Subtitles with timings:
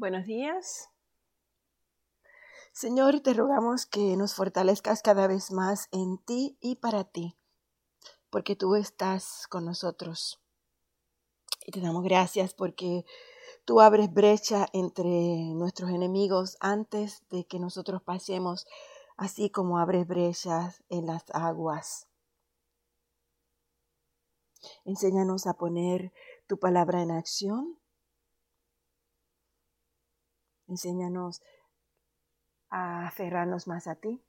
[0.00, 0.88] Buenos días.
[2.72, 7.36] Señor, te rogamos que nos fortalezcas cada vez más en ti y para ti,
[8.30, 10.40] porque tú estás con nosotros.
[11.66, 13.04] Y te damos gracias porque
[13.66, 18.66] tú abres brecha entre nuestros enemigos antes de que nosotros pasemos,
[19.18, 22.08] así como abres brechas en las aguas.
[24.86, 26.10] Enséñanos a poner
[26.46, 27.79] tu palabra en acción
[30.70, 31.42] Enséñanos
[32.70, 34.20] a aferrarnos más a ti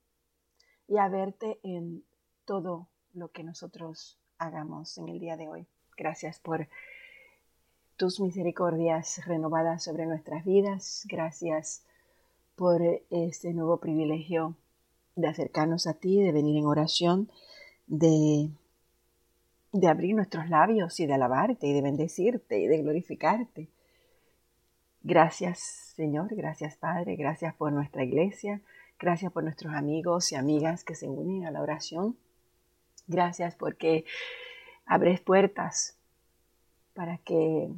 [0.88, 2.04] y a verte en
[2.44, 5.66] todo lo que nosotros hagamos en el día de hoy.
[5.96, 6.68] Gracias por
[7.96, 11.06] tus misericordias renovadas sobre nuestras vidas.
[11.08, 11.84] Gracias
[12.56, 14.56] por este nuevo privilegio
[15.14, 17.30] de acercarnos a ti, de venir en oración,
[17.86, 18.50] de,
[19.70, 23.68] de abrir nuestros labios y de alabarte y de bendecirte y de glorificarte.
[25.04, 28.60] Gracias Señor, gracias Padre, gracias por nuestra iglesia,
[28.98, 32.16] gracias por nuestros amigos y amigas que se unen a la oración.
[33.08, 34.04] Gracias porque
[34.86, 35.96] abres puertas
[36.94, 37.68] para que,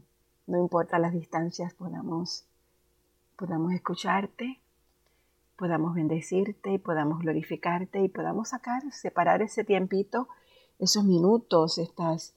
[0.47, 2.44] no importa las distancias, podamos,
[3.36, 4.61] podamos escucharte,
[5.56, 10.28] podamos bendecirte y podamos glorificarte y podamos sacar, separar ese tiempito,
[10.78, 12.34] esos minutos, estas,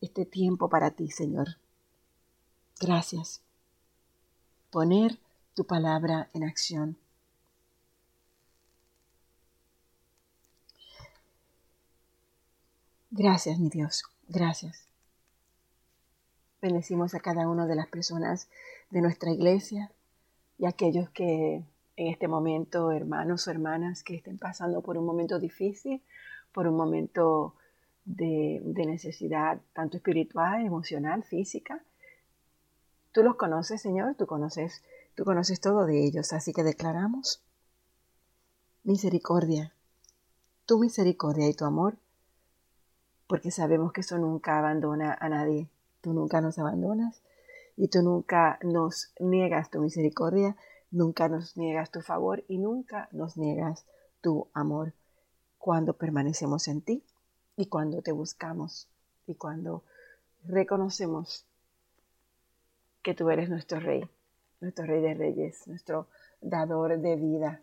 [0.00, 1.48] este tiempo para ti, Señor.
[2.80, 3.44] Gracias
[4.74, 5.20] poner
[5.54, 6.96] tu palabra en acción.
[13.12, 14.88] Gracias, mi Dios, gracias.
[16.60, 18.48] Bendecimos a cada una de las personas
[18.90, 19.92] de nuestra iglesia
[20.58, 21.62] y a aquellos que
[21.94, 26.02] en este momento, hermanos o hermanas, que estén pasando por un momento difícil,
[26.50, 27.54] por un momento
[28.04, 31.80] de, de necesidad tanto espiritual, emocional, física,
[33.14, 34.82] Tú los conoces, Señor, tú conoces,
[35.14, 37.40] tú conoces todo de ellos, así que declaramos
[38.82, 39.72] misericordia,
[40.66, 41.96] tu misericordia y tu amor,
[43.28, 45.68] porque sabemos que eso nunca abandona a nadie.
[46.00, 47.22] Tú nunca nos abandonas
[47.76, 50.56] y tú nunca nos niegas tu misericordia,
[50.90, 53.86] nunca nos niegas tu favor y nunca nos niegas
[54.22, 54.92] tu amor
[55.58, 57.04] cuando permanecemos en ti
[57.56, 58.88] y cuando te buscamos
[59.28, 59.84] y cuando
[60.42, 61.46] reconocemos
[63.04, 64.08] que tú eres nuestro rey,
[64.62, 66.08] nuestro rey de reyes, nuestro
[66.40, 67.60] dador de vida.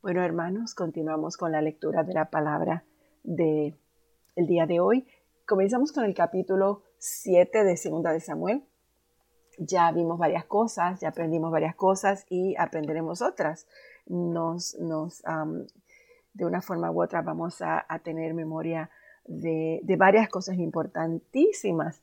[0.00, 2.84] Bueno, hermanos, continuamos con la lectura de la palabra
[3.24, 3.76] de
[4.36, 5.08] el día de hoy.
[5.46, 8.62] Comenzamos con el capítulo 7 de Segunda de Samuel.
[9.58, 13.66] Ya vimos varias cosas, ya aprendimos varias cosas y aprenderemos otras.
[14.06, 15.24] Nos, nos
[16.34, 18.90] de una forma u otra vamos a, tener memoria
[19.24, 22.00] de, de varias cosas importantísimas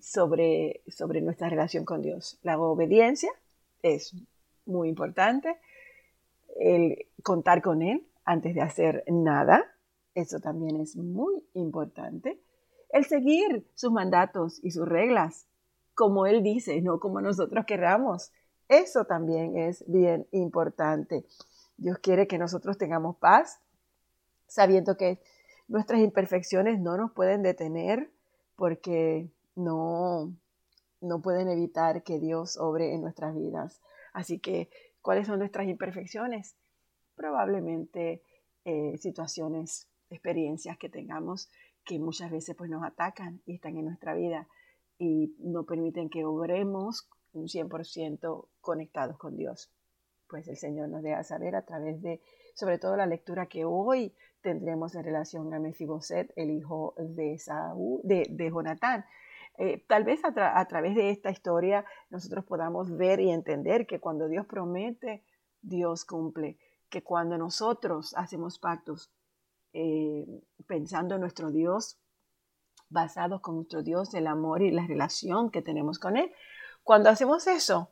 [0.00, 2.38] sobre, sobre nuestra relación con Dios.
[2.42, 3.30] La obediencia
[3.82, 4.14] es
[4.66, 5.56] muy importante.
[6.58, 9.64] El contar con Él antes de hacer nada,
[10.14, 12.40] eso también es muy importante.
[12.90, 15.46] El seguir sus mandatos y sus reglas,
[15.94, 18.32] como Él dice, no como nosotros queramos,
[18.68, 21.26] eso también es bien importante.
[21.76, 23.60] Dios quiere que nosotros tengamos paz,
[24.46, 25.18] sabiendo que
[25.66, 28.10] nuestras imperfecciones no nos pueden detener
[28.56, 30.32] porque no,
[31.00, 33.80] no pueden evitar que Dios obre en nuestras vidas.
[34.12, 34.70] Así que,
[35.02, 36.56] ¿cuáles son nuestras imperfecciones?
[37.14, 38.22] Probablemente
[38.64, 41.50] eh, situaciones, experiencias que tengamos
[41.84, 44.48] que muchas veces pues, nos atacan y están en nuestra vida
[44.98, 49.70] y no permiten que obremos un 100% conectados con Dios.
[50.28, 52.22] Pues el Señor nos deja saber a través de,
[52.54, 58.00] sobre todo la lectura que hoy tendremos en relación a Mefiboset, el hijo de, Saúl,
[58.02, 59.04] de, de Jonatán,
[59.56, 64.26] eh, tal vez a, través de esta historia nosotros podamos ver y entender que cuando
[64.26, 65.24] Dios promete,
[65.62, 69.12] Dios cumple, que cuando nosotros hacemos pactos
[69.72, 70.26] eh,
[70.66, 71.98] pensando en nuestro Dios,
[72.88, 76.32] basados con nuestro Dios, el amor y la relación que tenemos con Él,
[76.82, 77.90] cuando hacemos eso,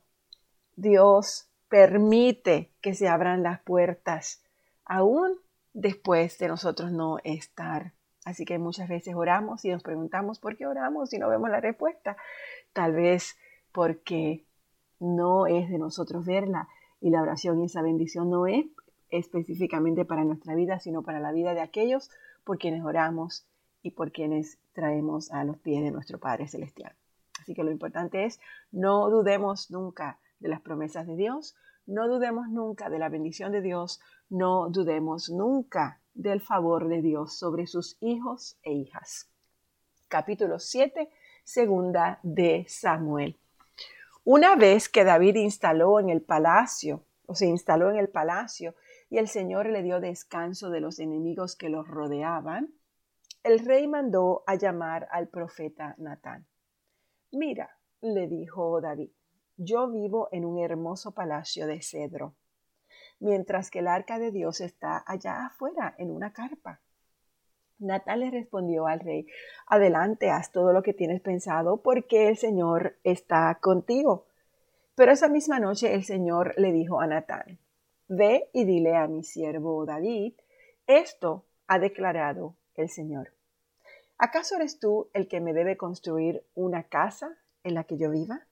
[0.75, 4.43] Dios permite que se abran las puertas,
[4.85, 5.39] aún
[5.73, 7.93] después de nosotros no estar
[8.25, 11.59] Así que muchas veces oramos y nos preguntamos por qué oramos y no vemos la
[11.59, 12.15] respuesta.
[12.71, 13.37] Tal vez
[13.71, 14.45] porque
[14.99, 16.67] no es de nosotros verla
[17.01, 18.65] y la oración y esa bendición no es
[19.09, 22.09] específicamente para nuestra vida, sino para la vida de aquellos
[22.43, 23.45] por quienes oramos
[23.81, 26.95] y por quienes traemos a los pies de nuestro Padre Celestial.
[27.41, 28.39] Así que lo importante es
[28.71, 31.55] no dudemos nunca de las promesas de Dios,
[31.85, 33.99] no dudemos nunca de la bendición de Dios,
[34.29, 39.29] no dudemos nunca del favor de Dios sobre sus hijos e hijas.
[40.07, 41.09] Capítulo 7,
[41.43, 43.37] segunda de Samuel.
[44.23, 48.75] Una vez que David instaló en el palacio, o se instaló en el palacio,
[49.09, 52.73] y el Señor le dio descanso de los enemigos que los rodeaban,
[53.43, 56.47] el rey mandó a llamar al profeta Natán.
[57.31, 59.09] Mira, le dijo David,
[59.57, 62.35] yo vivo en un hermoso palacio de cedro,
[63.23, 66.81] mientras que el arca de Dios está allá afuera en una carpa.
[67.79, 69.27] Natán le respondió al rey,
[69.67, 74.25] adelante, haz todo lo que tienes pensado porque el Señor está contigo.
[74.95, 77.59] Pero esa misma noche el Señor le dijo a Natán,
[78.07, 80.33] ve y dile a mi siervo David,
[80.85, 83.33] esto ha declarado el Señor.
[84.17, 88.45] ¿Acaso eres tú el que me debe construir una casa en la que yo viva?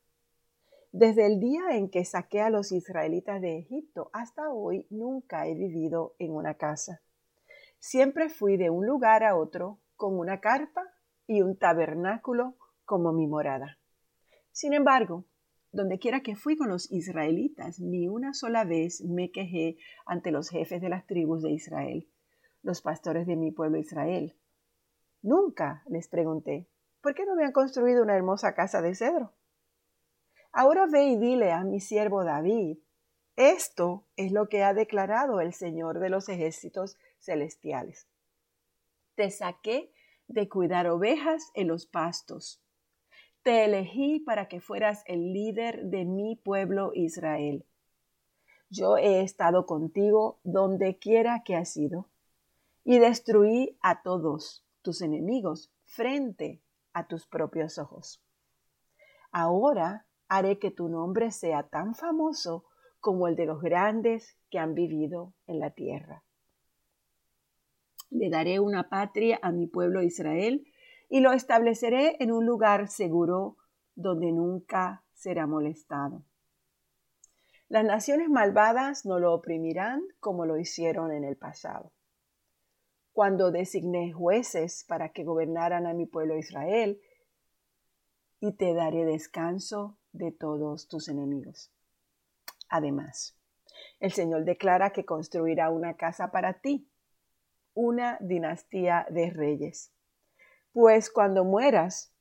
[0.93, 5.55] Desde el día en que saqué a los israelitas de Egipto hasta hoy nunca he
[5.55, 7.01] vivido en una casa.
[7.79, 10.83] Siempre fui de un lugar a otro con una carpa
[11.27, 13.79] y un tabernáculo como mi morada.
[14.51, 15.25] Sin embargo,
[15.71, 20.49] donde quiera que fui con los israelitas, ni una sola vez me quejé ante los
[20.49, 22.09] jefes de las tribus de Israel,
[22.63, 24.35] los pastores de mi pueblo Israel.
[25.21, 26.67] Nunca les pregunté,
[27.01, 29.31] ¿por qué no me han construido una hermosa casa de cedro?
[30.51, 32.77] Ahora ve y dile a mi siervo David,
[33.37, 38.07] esto es lo que ha declarado el Señor de los ejércitos celestiales.
[39.15, 39.93] Te saqué
[40.27, 42.61] de cuidar ovejas en los pastos.
[43.43, 47.65] Te elegí para que fueras el líder de mi pueblo Israel.
[48.69, 52.07] Yo he estado contigo donde quiera que has ido,
[52.83, 56.61] y destruí a todos tus enemigos frente
[56.93, 58.23] a tus propios ojos.
[59.31, 62.63] Ahora haré que tu nombre sea tan famoso
[63.01, 66.23] como el de los grandes que han vivido en la tierra.
[68.09, 70.65] Le daré una patria a mi pueblo Israel
[71.09, 73.57] y lo estableceré en un lugar seguro
[73.95, 76.23] donde nunca será molestado.
[77.67, 81.91] Las naciones malvadas no lo oprimirán como lo hicieron en el pasado.
[83.11, 87.01] Cuando designé jueces para que gobernaran a mi pueblo Israel,
[88.39, 91.71] y te daré descanso de todos tus enemigos.
[92.69, 93.37] Además,
[93.99, 96.89] el Señor declara que construirá una casa para ti,
[97.73, 99.93] una dinastía de reyes.
[100.73, 102.13] Pues cuando mueras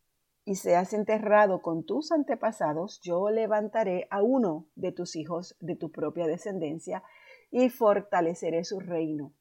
[0.44, 5.90] y seas enterrado con tus antepasados, yo levantaré a uno de tus hijos de tu
[5.90, 7.02] propia descendencia
[7.50, 9.32] y fortaleceré su reino.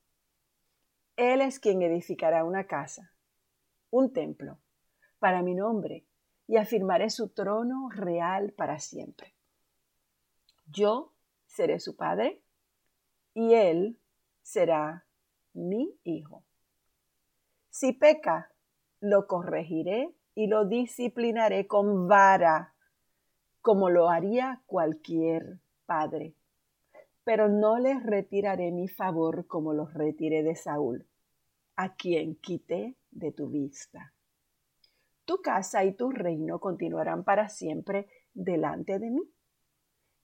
[1.16, 3.12] Él es quien edificará una casa,
[3.90, 4.60] un templo,
[5.19, 6.06] para mi nombre,
[6.50, 9.36] y afirmaré su trono real para siempre.
[10.66, 11.13] Yo
[11.46, 12.42] seré su padre
[13.36, 14.00] y él
[14.42, 15.06] será
[15.54, 16.44] mi hijo.
[17.69, 18.51] Si peca,
[19.00, 22.74] lo corregiré y lo disciplinaré con vara,
[23.62, 26.34] como lo haría cualquier padre.
[27.24, 31.06] Pero no le retiraré mi favor como lo retiré de Saúl,
[31.75, 34.13] a quien quité de tu vista
[35.30, 39.22] tu casa y tu reino continuarán para siempre delante de mí,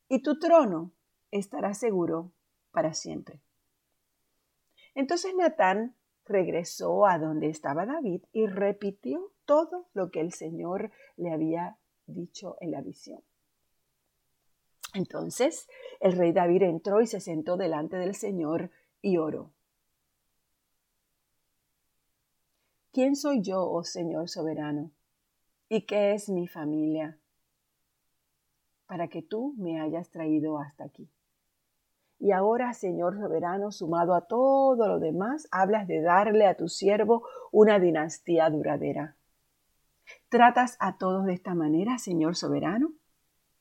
[0.09, 0.93] y tu trono
[1.29, 2.31] estará seguro
[2.71, 3.39] para siempre.
[4.95, 11.31] Entonces Natán regresó a donde estaba David y repitió todo lo que el Señor le
[11.31, 13.21] había dicho en la visión.
[14.95, 15.69] Entonces
[15.99, 18.71] el rey David entró y se sentó delante del Señor
[19.03, 19.51] y oró.
[22.91, 24.94] ¿Quién soy yo, oh Señor soberano?
[25.67, 27.17] ¿Y qué es mi familia?
[28.85, 31.09] Para que tú me hayas traído hasta aquí.
[32.19, 37.27] Y ahora, Señor soberano, sumado a todo lo demás, hablas de darle a tu siervo
[37.51, 39.15] una dinastía duradera.
[40.29, 42.93] ¿Tratas a todos de esta manera, Señor soberano?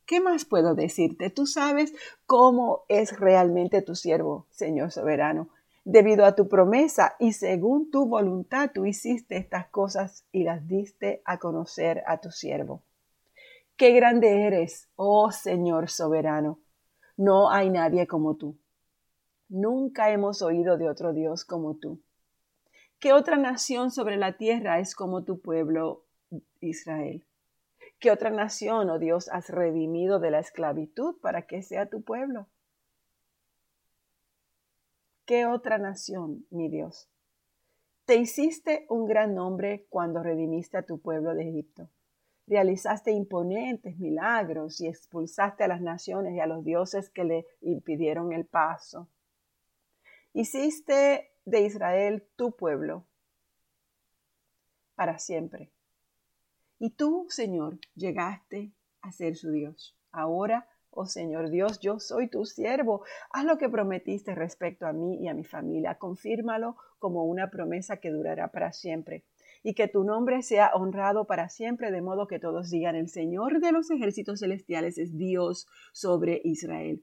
[0.04, 1.30] ¿Qué más puedo decirte?
[1.30, 1.94] Tú sabes
[2.26, 5.48] cómo es realmente tu siervo, Señor soberano,
[5.84, 11.22] debido a tu promesa y según tu voluntad tú hiciste estas cosas y las diste
[11.24, 12.82] a conocer a tu siervo.
[13.76, 16.58] Qué grande eres, oh Señor soberano.
[17.16, 18.56] No hay nadie como tú.
[19.48, 22.00] Nunca hemos oído de otro Dios como tú.
[22.98, 26.04] ¿Qué otra nación sobre la tierra es como tu pueblo
[26.60, 27.24] Israel?
[28.00, 32.46] ¿Qué otra nación, oh Dios, has redimido de la esclavitud para que sea tu pueblo?
[35.26, 37.08] ¿Qué otra nación, mi Dios?
[38.04, 41.88] Te hiciste un gran nombre cuando redimiste a tu pueblo de Egipto.
[42.46, 48.34] Realizaste imponentes milagros y expulsaste a las naciones y a los dioses que le impidieron
[48.34, 49.08] el paso.
[50.34, 53.06] Hiciste de Israel tu pueblo
[54.94, 55.70] para siempre.
[56.78, 59.96] Y tú, Señor, llegaste a ser su Dios.
[60.12, 63.04] Ahora, oh Señor Dios, yo soy tu siervo.
[63.30, 65.98] Haz lo que prometiste respecto a mí y a mi familia.
[65.98, 69.24] Confírmalo como una promesa que durará para siempre.
[69.62, 73.60] Y que tu nombre sea honrado para siempre, de modo que todos digan, el Señor
[73.60, 77.02] de los ejércitos celestiales es Dios sobre Israel.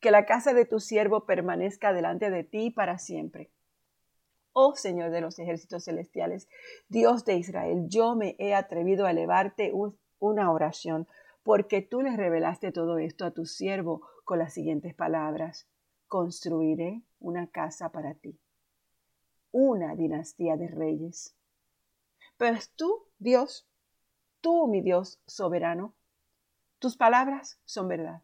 [0.00, 3.50] Que la casa de tu siervo permanezca delante de ti para siempre.
[4.60, 6.48] Oh Señor de los ejércitos celestiales,
[6.88, 9.72] Dios de Israel, yo me he atrevido a elevarte
[10.18, 11.06] una oración,
[11.42, 15.68] porque tú le revelaste todo esto a tu siervo con las siguientes palabras.
[16.06, 18.38] Construiré una casa para ti,
[19.50, 21.36] una dinastía de reyes.
[22.36, 23.68] Pues tú, Dios,
[24.40, 25.94] tú, mi Dios soberano,
[26.78, 28.22] tus palabras son verdad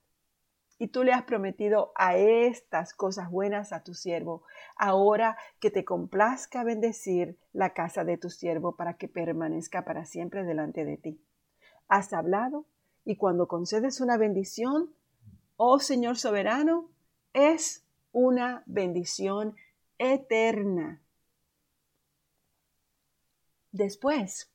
[0.78, 4.42] y tú le has prometido a estas cosas buenas a tu siervo.
[4.76, 10.44] Ahora que te complazca bendecir la casa de tu siervo para que permanezca para siempre
[10.44, 11.24] delante de ti.
[11.88, 12.66] Has hablado
[13.04, 14.90] y cuando concedes una bendición,
[15.56, 16.88] oh Señor soberano,
[17.32, 19.56] es una bendición
[19.98, 21.02] eterna.
[23.72, 24.50] Después,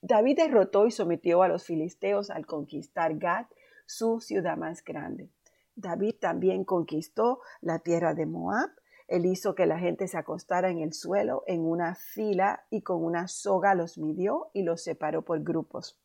[0.00, 3.46] David derrotó y sometió a los filisteos al conquistar Gad,
[3.86, 5.30] su ciudad más grande.
[5.74, 8.70] David también conquistó la tierra de Moab.
[9.08, 13.04] Él hizo que la gente se acostara en el suelo en una fila y con
[13.04, 15.98] una soga los midió y los separó por grupos.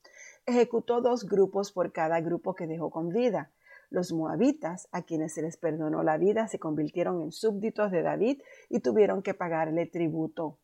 [0.49, 3.51] Ejecutó dos grupos por cada grupo que dejó con vida.
[3.89, 8.41] Los moabitas, a quienes se les perdonó la vida, se convirtieron en súbditos de David
[8.69, 10.57] y tuvieron que pagarle tributo.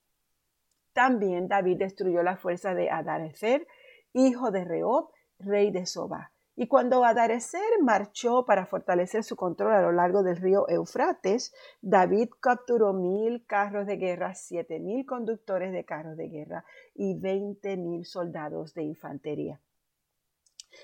[0.94, 3.68] También David destruyó la fuerza de Adarecer,
[4.14, 5.10] hijo de Reob,
[5.40, 6.32] rey de Soba.
[6.56, 12.30] Y cuando Adarecer marchó para fortalecer su control a lo largo del río Eufrates, David
[12.40, 16.64] capturó mil carros de guerra, siete mil conductores de carros de guerra
[16.96, 19.60] y veinte mil soldados de infantería.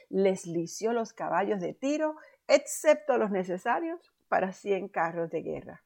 [0.09, 2.15] Les lició los caballos de tiro,
[2.47, 5.83] excepto los necesarios para cien carros de guerra.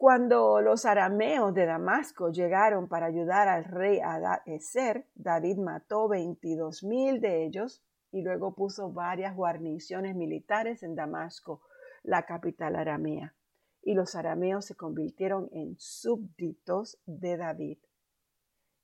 [0.00, 7.20] Cuando los arameos de Damasco llegaron para ayudar al rey Adarecer, David mató veintidós mil
[7.20, 11.60] de ellos y luego puso varias guarniciones militares en Damasco,
[12.02, 13.34] la capital aramea.
[13.82, 17.78] Y los arameos se convirtieron en súbditos de David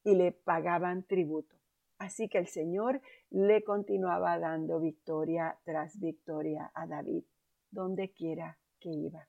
[0.05, 1.56] y le pagaban tributo.
[1.99, 3.01] Así que el Señor
[3.31, 7.25] le continuaba dando victoria tras victoria a David,
[7.71, 9.29] donde quiera que iba.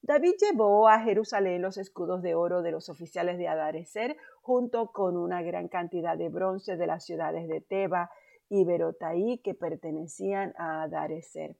[0.00, 5.16] David llevó a Jerusalén los escudos de oro de los oficiales de Adarecer, junto con
[5.16, 8.10] una gran cantidad de bronce de las ciudades de Teba,
[8.48, 11.56] y Berotaí que pertenecían a Adarecer.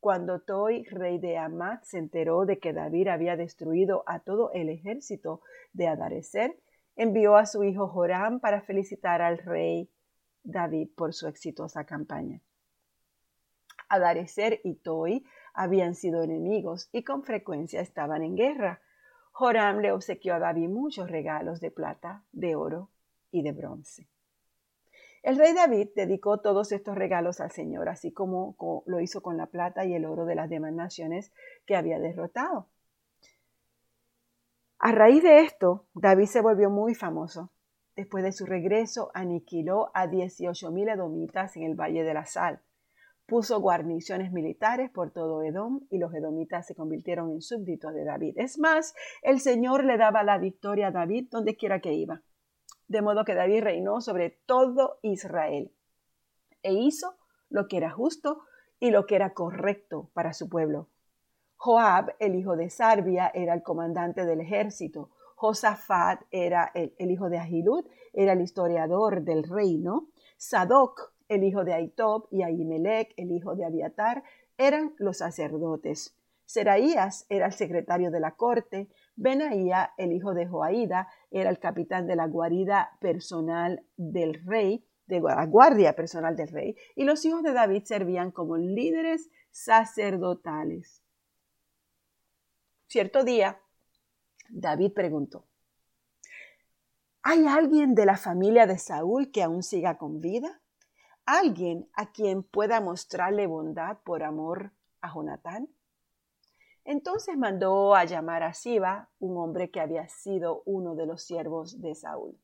[0.00, 4.68] Cuando Toi, rey de Amat, se enteró de que David había destruido a todo el
[4.68, 5.40] ejército
[5.72, 6.58] de Adarecer,
[6.96, 9.90] envió a su hijo Joram para felicitar al rey
[10.44, 12.40] David por su exitosa campaña.
[13.88, 18.80] Adarecer y Toi habían sido enemigos y con frecuencia estaban en guerra.
[19.32, 22.90] Joram le obsequió a David muchos regalos de plata, de oro
[23.30, 24.08] y de bronce.
[25.22, 28.56] El rey David dedicó todos estos regalos al Señor, así como
[28.86, 31.32] lo hizo con la plata y el oro de las demás naciones
[31.64, 32.66] que había derrotado.
[34.82, 37.50] A raíz de esto, David se volvió muy famoso.
[37.96, 42.60] Después de su regreso, aniquiló a 18.000 edomitas en el Valle de la Sal.
[43.24, 48.34] Puso guarniciones militares por todo Edom y los edomitas se convirtieron en súbditos de David.
[48.36, 52.20] Es más, el Señor le daba la victoria a David donde quiera que iba
[52.92, 55.72] de modo que David reinó sobre todo Israel
[56.62, 57.16] e hizo
[57.48, 58.42] lo que era justo
[58.78, 60.88] y lo que era correcto para su pueblo.
[61.64, 65.10] Joab, el hijo de Sarbia, era el comandante del ejército.
[65.36, 70.08] Josafat era el, hijo de Ahilud, era el historiador del reino.
[70.36, 74.24] Sadoc, el hijo de Aitob, y Ahimelech, el hijo de Abiatar,
[74.58, 76.18] eran los sacerdotes.
[76.46, 82.08] Seraías era el secretario de la corte, Benaía, el hijo de Joaída, era el capitán
[82.08, 87.44] de la guarida personal del rey, de la guardia personal del rey, y los hijos
[87.44, 91.01] de David servían como líderes sacerdotales.
[92.92, 93.58] Cierto día,
[94.50, 95.46] David preguntó,
[97.22, 100.60] ¿hay alguien de la familia de Saúl que aún siga con vida?
[101.24, 105.70] ¿Alguien a quien pueda mostrarle bondad por amor a Jonatán?
[106.84, 111.80] Entonces mandó a llamar a Siba, un hombre que había sido uno de los siervos
[111.80, 112.38] de Saúl.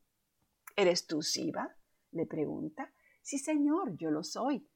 [0.76, 1.76] ¿Eres tú Siba?
[2.12, 2.90] le pregunta.
[3.21, 4.67] Sí, señor, yo lo soy.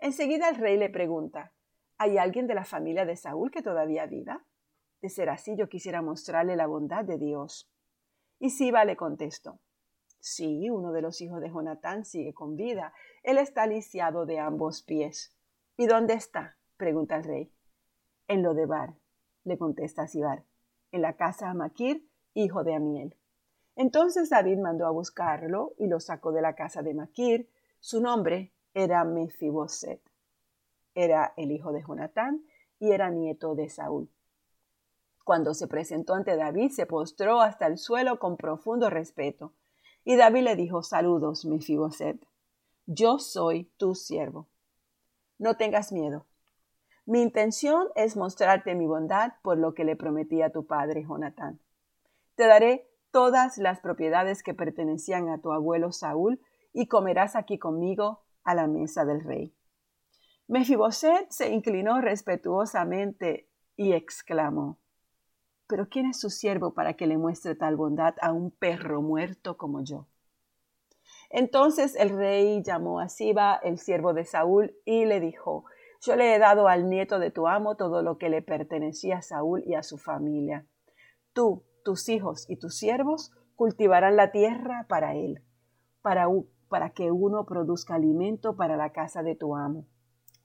[0.00, 1.52] Enseguida el rey le pregunta,
[1.98, 4.44] ¿hay alguien de la familia de Saúl que todavía viva?
[5.00, 7.70] De ser así, yo quisiera mostrarle la bondad de Dios.
[8.38, 9.58] Y Siba le contestó,
[10.20, 12.92] Sí, uno de los hijos de Jonatán sigue con vida.
[13.22, 15.34] Él está lisiado de ambos pies.
[15.78, 16.56] ¿Y dónde está?
[16.76, 17.52] pregunta el rey.
[18.28, 18.94] En Lodebar,
[19.44, 20.44] le contesta Sibar,
[20.92, 23.16] en la casa de Maquir, hijo de Amiel.
[23.76, 27.48] Entonces David mandó a buscarlo y lo sacó de la casa de Maquir.
[27.78, 30.02] Su nombre era Mefiboset.
[30.94, 32.44] Era el hijo de Jonatán
[32.78, 34.10] y era nieto de Saúl.
[35.30, 39.54] Cuando se presentó ante David, se postró hasta el suelo con profundo respeto.
[40.02, 42.20] Y David le dijo, saludos, Mefiboset.
[42.86, 44.48] Yo soy tu siervo.
[45.38, 46.26] No tengas miedo.
[47.06, 51.60] Mi intención es mostrarte mi bondad por lo que le prometí a tu padre Jonatán.
[52.34, 56.40] Te daré todas las propiedades que pertenecían a tu abuelo Saúl
[56.72, 59.54] y comerás aquí conmigo a la mesa del rey.
[60.48, 64.79] Mefiboset se inclinó respetuosamente y exclamó
[65.70, 69.56] Pero ¿quién es su siervo para que le muestre tal bondad a un perro muerto
[69.56, 70.08] como yo?
[71.30, 75.64] Entonces el rey llamó a Siba, el siervo de Saúl, y le dijo
[76.02, 79.22] Yo le he dado al nieto de tu amo todo lo que le pertenecía a
[79.22, 80.66] Saúl y a su familia.
[81.32, 85.40] Tú, tus hijos y tus siervos cultivarán la tierra para él,
[86.02, 86.26] para,
[86.96, 89.86] que uno produzca alimento para la casa de tu amo.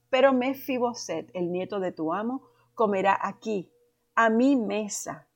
[0.08, 2.42] Pero Mefiboset, el nieto de tu amo,
[2.74, 3.72] comerá aquí,
[4.16, 5.28] a mi mesa.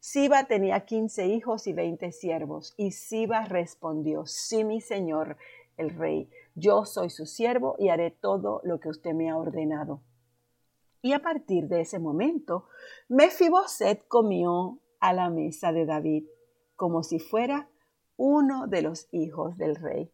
[0.00, 5.36] Siba tenía quince hijos y veinte siervos, y Siba respondió, sí, mi señor,
[5.76, 10.00] el rey, yo soy su siervo y haré todo lo que usted me ha ordenado.
[11.02, 12.66] Y a partir de ese momento,
[13.08, 16.24] Mefiboset comió a la mesa de David,
[16.76, 17.68] como si fuera
[18.16, 20.10] uno de los hijos del rey.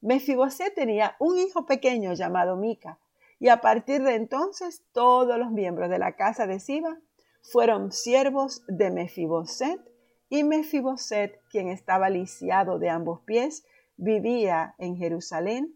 [0.00, 2.98] Mefiboset tenía un hijo pequeño llamado Mica,
[3.40, 7.00] y a partir de entonces todos los miembros de la casa de Siba
[7.42, 9.80] fueron siervos de Mefiboset,
[10.28, 13.66] y Mefiboset, quien estaba lisiado de ambos pies,
[13.96, 15.74] vivía en Jerusalén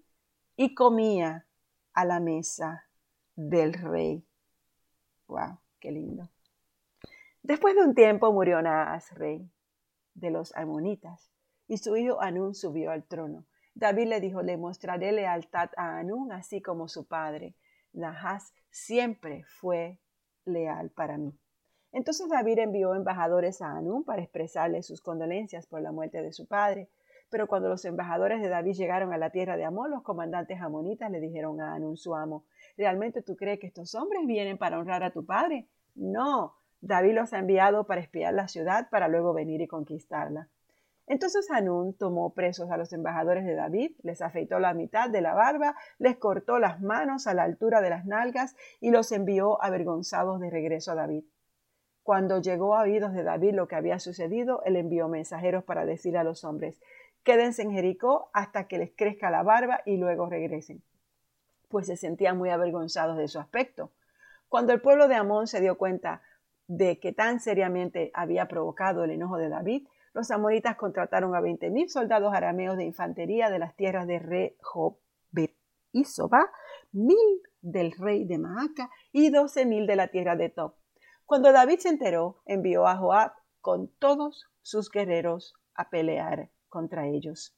[0.56, 1.46] y comía
[1.92, 2.84] a la mesa
[3.34, 4.24] del rey.
[5.26, 5.58] ¡Wow!
[5.80, 6.28] ¡Qué lindo!
[7.42, 9.50] Después de un tiempo murió Naas, rey
[10.14, 11.30] de los amonitas,
[11.66, 13.46] y su hijo Anún subió al trono.
[13.74, 17.54] David le dijo, le mostraré lealtad a Anún, así como su padre.
[17.92, 19.98] Nahas siempre fue
[20.44, 21.36] leal para mí.
[21.92, 26.46] Entonces David envió embajadores a Anún para expresarle sus condolencias por la muerte de su
[26.46, 26.88] padre.
[27.30, 31.10] Pero cuando los embajadores de David llegaron a la tierra de Amón, los comandantes amonitas
[31.10, 32.44] le dijeron a Anún, su amo,
[32.76, 35.68] ¿realmente tú crees que estos hombres vienen para honrar a tu padre?
[35.96, 40.48] No, David los ha enviado para espiar la ciudad para luego venir y conquistarla.
[41.06, 45.34] Entonces Hanún tomó presos a los embajadores de David, les afeitó la mitad de la
[45.34, 50.40] barba, les cortó las manos a la altura de las nalgas y los envió avergonzados
[50.40, 51.24] de regreso a David.
[52.02, 56.16] Cuando llegó a oídos de David lo que había sucedido, él envió mensajeros para decir
[56.16, 56.80] a los hombres,
[57.22, 60.82] quédense en Jericó hasta que les crezca la barba y luego regresen,
[61.68, 63.90] pues se sentían muy avergonzados de su aspecto.
[64.48, 66.22] Cuando el pueblo de Amón se dio cuenta
[66.66, 71.70] de que tan seriamente había provocado el enojo de David, los amonitas contrataron a veinte
[71.70, 75.54] mil soldados arameos de infantería de las tierras de Rehobet
[75.92, 76.50] y Soba,
[76.92, 80.76] mil del rey de Maaca y doce mil de la tierra de Top.
[81.26, 87.56] Cuando David se enteró, envió a Joab con todos sus guerreros a pelear contra ellos.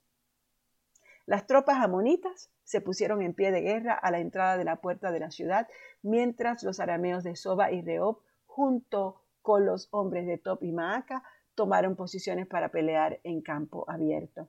[1.26, 5.10] Las tropas amonitas se pusieron en pie de guerra a la entrada de la puerta
[5.10, 5.68] de la ciudad,
[6.02, 11.22] mientras los arameos de Soba y Rehob junto con los hombres de Top y Maaca,
[11.56, 14.48] tomaron posiciones para pelear en campo abierto.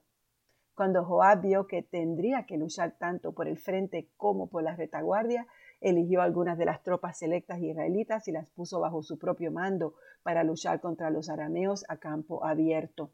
[0.74, 5.48] Cuando Joab vio que tendría que luchar tanto por el frente como por la retaguardia,
[5.80, 10.44] eligió algunas de las tropas selectas israelitas y las puso bajo su propio mando para
[10.44, 13.10] luchar contra los arameos a campo abierto.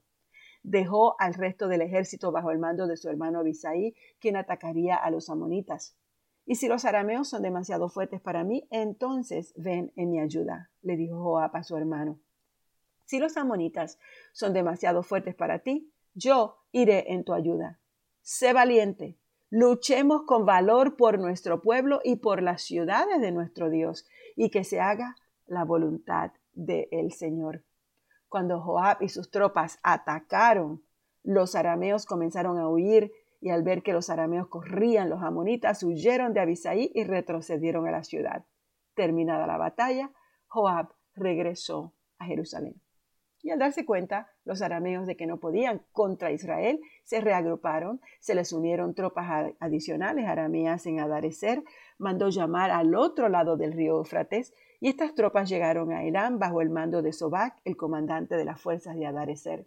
[0.63, 5.11] Dejó al resto del ejército bajo el mando de su hermano Abisaí, quien atacaría a
[5.11, 5.97] los amonitas.
[6.47, 10.97] Y si los arameos son demasiado fuertes para mí, entonces ven en mi ayuda, le
[10.97, 12.21] dijo Joab a su hermano.
[13.05, 13.99] Si los amonitas
[14.33, 17.79] son demasiado fuertes para ti, yo iré en tu ayuda.
[18.23, 19.19] Sé valiente,
[19.51, 24.65] luchemos con valor por nuestro pueblo y por las ciudades de nuestro Dios, y que
[24.65, 27.63] se haga la voluntad del Señor.
[28.29, 30.83] Cuando Joab y sus tropas atacaron,
[31.23, 36.33] los arameos comenzaron a huir y al ver que los arameos corrían, los amonitas huyeron
[36.33, 38.47] de Abisaí y retrocedieron a la ciudad.
[38.95, 40.11] Terminada la batalla,
[40.49, 42.81] Joab regresó a Jerusalén.
[43.45, 48.35] Y al darse cuenta, los arameos de que no podían contra Israel, se reagruparon, se
[48.35, 51.63] les unieron tropas adicionales arameas en Adarecer,
[51.99, 56.63] mandó llamar al otro lado del río Eufrates, y estas tropas llegaron a Irán bajo
[56.63, 59.67] el mando de Sobac, el comandante de las fuerzas de Adarecer.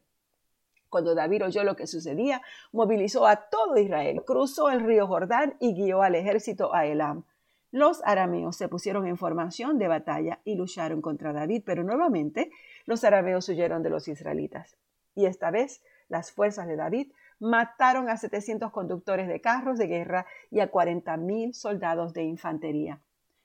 [0.89, 5.75] Cuando David oyó lo que sucedía, movilizó a todo Israel, cruzó el río Jordán y
[5.75, 7.25] guió al ejército a Elam.
[7.71, 12.49] Los arameos se pusieron en formación de batalla y lucharon contra David, pero nuevamente
[12.85, 14.77] los arameos huyeron de los israelitas.
[15.15, 20.25] Y esta vez las fuerzas de David mataron a 700 conductores de carros de guerra
[20.49, 23.01] y a 40.000 soldados de infantería.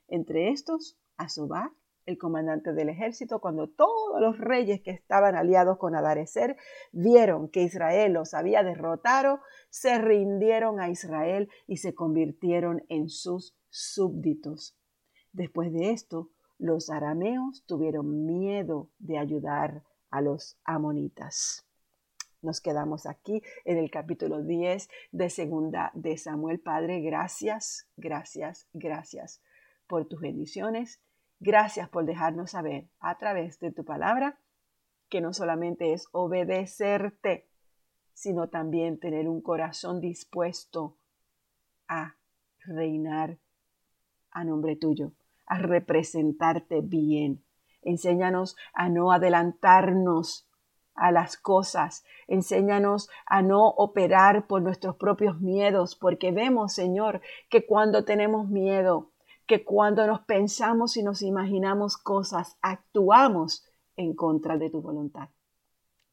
[0.09, 1.73] Entre estos, Asobá,
[2.07, 6.57] el comandante del ejército, cuando todos los reyes que estaban aliados con Adarecer
[6.91, 13.57] vieron que Israel los había derrotado, se rindieron a Israel y se convirtieron en sus
[13.73, 14.77] súbditos.
[15.33, 21.67] Después de esto, los arameos tuvieron miedo de ayudar a los amonitas.
[22.43, 26.61] Nos quedamos aquí en el capítulo 10 de segunda de Samuel.
[26.61, 29.41] Padre, gracias, gracias, gracias
[29.87, 31.01] por tus bendiciones.
[31.41, 34.39] Gracias por dejarnos saber a través de tu palabra
[35.09, 37.49] que no solamente es obedecerte,
[38.13, 40.97] sino también tener un corazón dispuesto
[41.89, 42.17] a
[42.65, 43.39] reinar
[44.33, 45.13] a nombre tuyo,
[45.47, 47.45] a representarte bien.
[47.83, 50.49] Enséñanos a no adelantarnos
[50.95, 52.05] a las cosas.
[52.27, 59.11] Enséñanos a no operar por nuestros propios miedos, porque vemos, Señor, que cuando tenemos miedo,
[59.47, 63.67] que cuando nos pensamos y nos imaginamos cosas, actuamos
[63.97, 65.29] en contra de tu voluntad,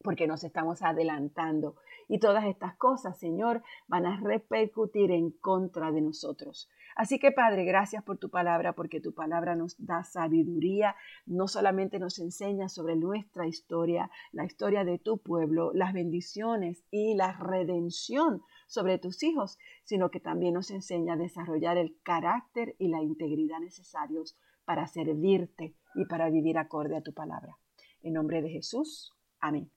[0.03, 1.75] porque nos estamos adelantando.
[2.07, 6.69] Y todas estas cosas, Señor, van a repercutir en contra de nosotros.
[6.95, 11.99] Así que Padre, gracias por tu palabra, porque tu palabra nos da sabiduría, no solamente
[11.99, 18.41] nos enseña sobre nuestra historia, la historia de tu pueblo, las bendiciones y la redención
[18.67, 23.59] sobre tus hijos, sino que también nos enseña a desarrollar el carácter y la integridad
[23.59, 27.57] necesarios para servirte y para vivir acorde a tu palabra.
[28.01, 29.71] En nombre de Jesús, amén.